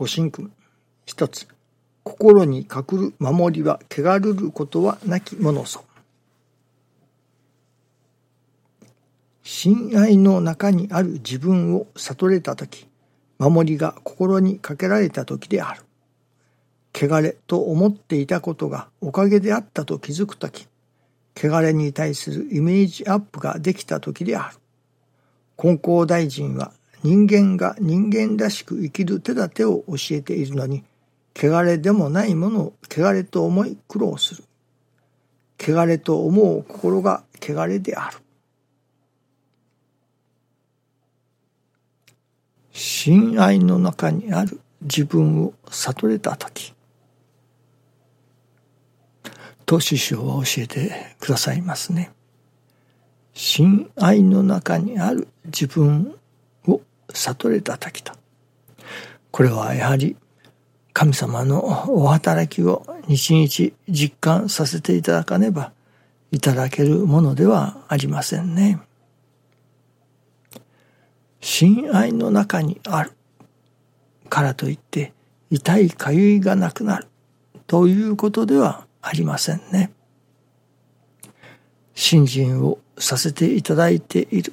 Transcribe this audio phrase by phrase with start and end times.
[0.00, 0.50] ご神君。
[1.04, 1.46] 一つ。
[2.04, 5.84] 心に隠る守りは汚るることはなきものぞ。
[9.42, 12.88] 親愛の中にある自分を悟れたとき、
[13.36, 15.82] 守りが心にかけられたときである。
[16.94, 20.66] 汚れと思っていたことがおかげであったと気づくとき、
[21.36, 24.56] 汚れに対するイメージアップができたときである。
[25.58, 26.72] 金光大臣は
[27.02, 30.84] 人間が人間らしく生きる手立てを教えているのに、
[31.34, 34.44] 汚れでもないものを汚れと思い苦労する。
[35.58, 38.18] 汚れと思う心が汚れである。
[42.72, 46.74] 親愛の中にある自分を悟れた時
[49.66, 52.10] と師匠は教えてくださいますね。
[53.34, 56.18] 親愛の中にある自分
[57.12, 58.12] 悟れた時と。
[59.30, 60.16] これはやはり
[60.92, 65.72] 神様のお働きを日々実感させていただかねば
[66.32, 68.80] いただけるものではありませんね。
[71.40, 73.12] 親愛の中にある
[74.28, 75.12] からといって
[75.50, 77.08] 痛いかゆいがなくなる
[77.66, 79.92] ということではありませんね。
[81.94, 84.52] 信心をさせていただいている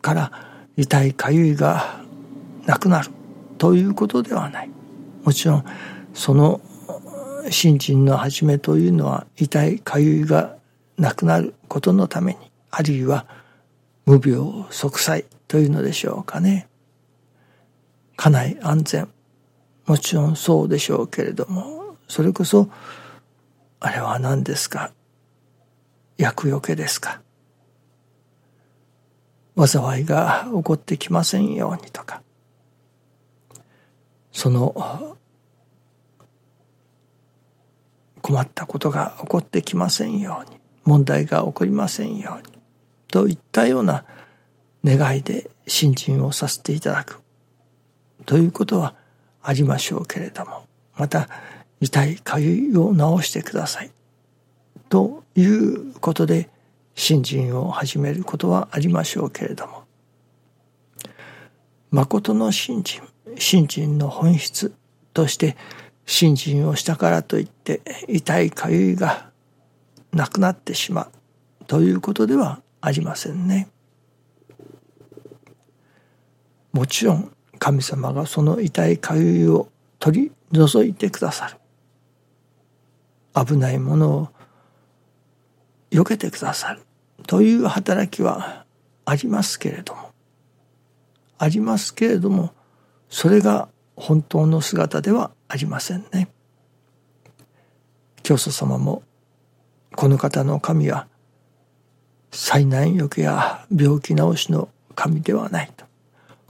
[0.00, 0.47] から
[0.78, 2.00] 痛いかゆいが
[2.64, 3.10] なくなる
[3.58, 4.70] ということではない。
[5.24, 5.64] もちろん
[6.14, 6.60] その
[7.50, 10.56] 信心の始めというのは痛いかゆいが
[10.96, 13.26] なくなることのためにあるいは
[14.06, 16.68] 無病息災というのでしょうかね。
[18.16, 19.08] 家内安全
[19.86, 22.68] もちろんそうでしょうけれどもそれこそ
[23.80, 24.92] あれは何ですか？
[26.18, 27.20] 厄除けですか？
[29.66, 32.22] 災いが起こってきませんようにとか。
[34.32, 35.16] その
[38.22, 40.58] 困ったことが起こってきませんように。
[40.84, 42.58] 問題が起こりませんように。
[43.08, 44.04] といったような
[44.84, 47.20] 願いで信心をさせていただく。
[48.26, 48.94] ということは
[49.42, 50.66] ありましょうけれども。
[50.96, 51.28] また
[51.80, 53.90] 痛いかゆいを治してください。
[54.88, 56.48] ということで
[56.98, 59.84] 信心を始めることはありましょうけれども。
[61.92, 63.02] 誠の信心
[63.36, 64.74] 信心の本質
[65.14, 65.56] として
[66.06, 69.30] 信心をしたからといって痛いかゆいが
[70.12, 73.68] なくなってしまうということではありませんね。
[76.72, 79.68] もちろん神様がその痛いかゆいを
[80.00, 81.56] 取り除いてくださる。
[83.46, 84.28] 危ないものを
[85.92, 86.87] 避けてくださる。
[87.28, 88.64] という働きは
[89.04, 90.12] ありますけれども
[91.36, 92.54] ありますけれども
[93.10, 96.28] それが本当の姿ではありませんね。
[98.22, 99.02] 教祖様も
[99.94, 101.06] この方の神は
[102.30, 105.84] 災難よけや病気治しの神ではないと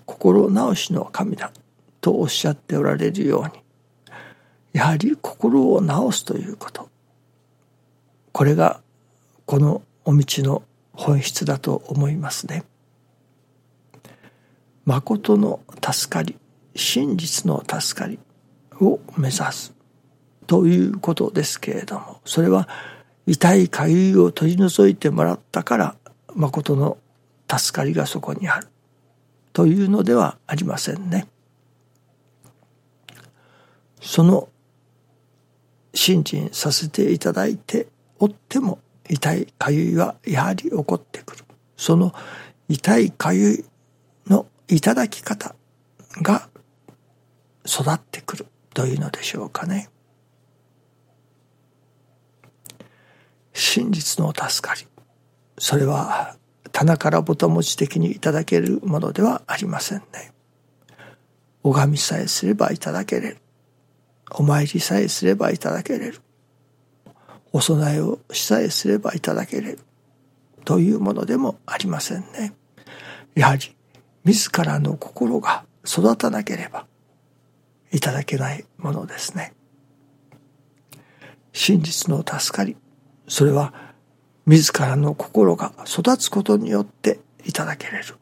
[0.06, 1.50] 心治しの神だ
[2.00, 3.62] とおっしゃっておられるように
[4.72, 6.88] やはり心を治すということ
[8.30, 8.80] これが
[9.44, 10.62] このお道の
[10.98, 12.64] 本質だと思いますね。
[14.84, 16.36] 誠の助かり
[16.74, 18.18] 真実の助かり
[18.80, 19.72] を目指す
[20.48, 22.68] ということですけれどもそれは
[23.26, 25.96] 痛いかゆいを取り除いてもらったから
[26.34, 26.98] 誠の
[27.48, 28.68] 助かりがそこにある
[29.52, 31.28] というのではありませんね。
[34.00, 34.48] その
[35.94, 37.86] 信心させていただいて
[38.18, 41.44] おっても痛いかゆいはやはり起こってくる。
[41.76, 42.12] その
[42.68, 43.64] 痛いかゆい
[44.26, 45.54] のいただき方
[46.22, 46.48] が
[47.66, 49.88] 育ってくるというのでしょうかね。
[53.52, 54.86] 真実の助かり
[55.58, 56.36] それは
[56.72, 60.32] 棚からぼたもち的にいただけるものではありませんね。
[61.62, 63.38] 拝みさえすればいただけれる。
[64.30, 66.20] お参りさえすればいただけれる。
[67.52, 69.78] お供えをしさえすればいただけれる。
[70.64, 72.52] というものでもありませんね。
[73.34, 73.74] やはり
[74.24, 76.86] 自らの心が育たなければ
[77.92, 79.54] いただけないものですね。
[81.52, 82.76] 真実の助かり、
[83.26, 83.72] それは
[84.46, 88.16] 自らの心が育つことによっていただけれる。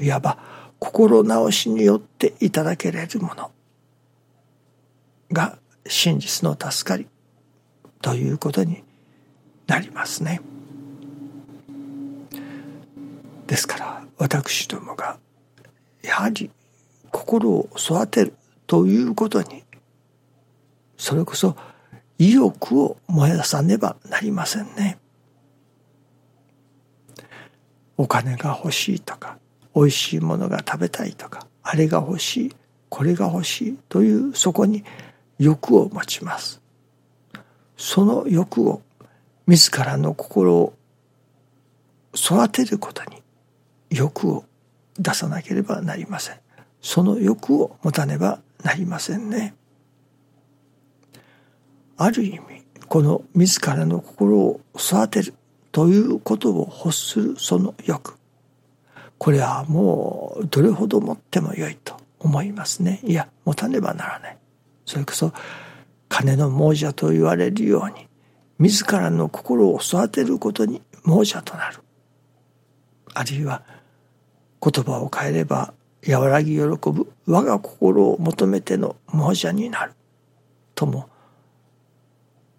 [0.00, 0.38] いわば
[0.78, 3.50] 心直しによっていただけれるもの
[5.32, 7.06] が真実の助かり
[8.06, 8.84] ということに
[9.66, 10.40] なりますね。
[13.48, 15.18] ですから私どもが
[16.04, 16.52] やはり
[17.10, 18.34] 心を育てる
[18.68, 19.64] ということに
[20.96, 21.56] それこそ
[22.16, 24.98] 意欲を燃やさねばなりませんね。
[27.96, 29.36] お金が欲しいとか
[29.74, 32.56] 美味しいものが食べたいとかあれが欲しい
[32.88, 34.84] これが欲しいというそこに
[35.40, 36.64] 欲を持ちます。
[37.76, 38.82] その欲を
[39.46, 40.74] 自らの心を
[42.14, 43.22] 育てることに
[43.90, 44.44] 欲を
[44.98, 46.36] 出さなければなりません。
[46.80, 49.54] その欲を持たねばなりませんね。
[51.96, 55.34] ある意味この自らの心を育てる
[55.72, 58.16] ということを欲するその欲
[59.18, 64.38] これはもうどれほど持ってもよいと思いますねいや持たねばならない
[64.84, 65.32] それこそ
[66.08, 68.08] 金の亡者と言われるように
[68.58, 71.78] 自らの心を育てることに亡者となる
[73.14, 73.62] あるいは
[74.62, 75.74] 言葉を変えれば
[76.08, 79.92] 和らぎ喜ぶ我が心を求めての亡者になる
[80.74, 81.08] とも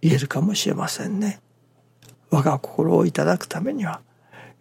[0.02, 1.40] 言えるかもしれませんね。
[2.30, 4.02] 我が心をいただくためには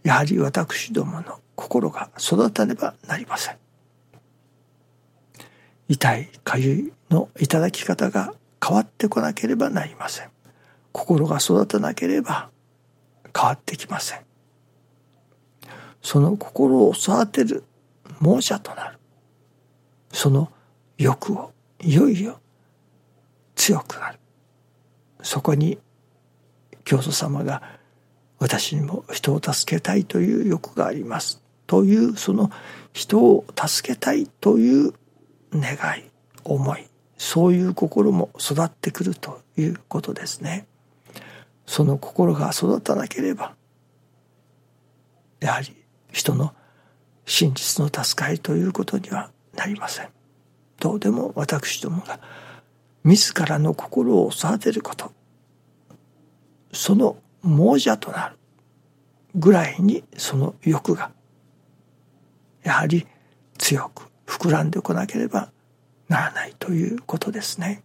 [0.05, 3.56] やはり私どもの心が育たねばなりません。
[5.89, 8.35] 痛いかゆいのいただき方が
[8.67, 10.31] 変わってこなければなりません。
[10.91, 12.51] 心が育たなければ
[13.37, 14.21] 変わってきません。
[16.03, 17.63] その心を育てる
[18.19, 18.99] 猛者となる。
[20.13, 20.51] その
[20.99, 22.41] 欲をいよいよ
[23.55, 24.19] 強くなる。
[25.23, 25.79] そこに
[26.85, 27.63] 教祖様が
[28.39, 32.51] 私にも人を助けたいという欲がありますというその
[32.93, 34.93] 人を助けたいという
[35.53, 36.05] 願い
[36.45, 36.86] 思い
[37.17, 40.67] そういう心も育ってくるということですね。
[41.67, 43.55] その心が育たなければ
[45.41, 45.75] やはり
[46.13, 46.55] 人の
[47.25, 50.09] 真実の助かりということにはなりません。
[50.79, 52.21] どうでも私どもが
[53.05, 55.13] 自らの心を育てること
[56.73, 58.37] その亡者となる
[59.35, 61.11] ぐらいにその欲が
[62.63, 63.07] やはり
[63.59, 65.51] 強く膨らんでこなければ
[66.08, 67.82] ならないということですね。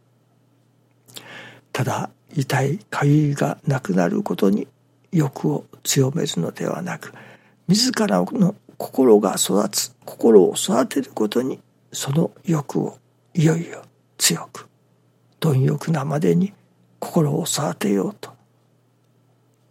[1.73, 4.67] ただ痛いかゆいがなくなることに
[5.11, 7.13] 欲を強めるのではなく
[7.67, 11.59] 自らの心が育つ心を育てることに
[11.91, 12.97] その欲を
[13.33, 13.83] いよいよ
[14.17, 14.67] 強く
[15.39, 16.53] 貪欲なまでに
[16.99, 18.31] 心を育てようと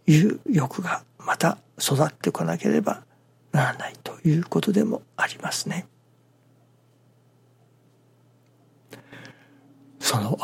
[0.07, 3.03] いう欲がまた育ってこなければ
[3.51, 5.87] ならないということでもありますね。
[10.11, 10.37] その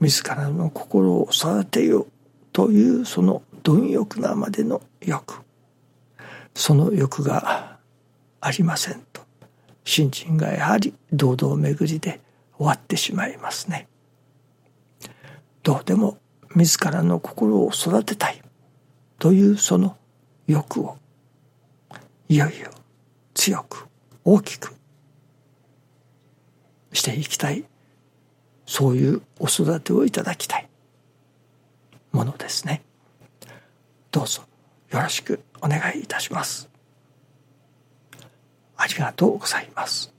[0.00, 2.06] 自らの心を育てよう
[2.52, 5.40] というその貪欲なまでの欲
[6.52, 7.78] その欲が
[8.40, 9.22] ありませんと
[9.84, 12.20] 新人がやはり堂々巡りで
[12.58, 13.86] 終わってしまいますね。
[15.62, 16.18] どうでも
[16.56, 18.42] 自らの心を育てたい
[19.20, 19.96] というその
[20.48, 20.96] 欲を
[22.28, 22.68] いよいよ
[23.34, 23.86] 強く
[24.24, 24.74] 大きく
[26.92, 27.64] していきたい
[28.66, 30.68] そういうお育てをいただきたい
[32.12, 32.82] ものですね。
[34.10, 34.42] どうぞ
[34.90, 36.68] よろしくお願いいたします。
[38.76, 40.13] ありがとうございます。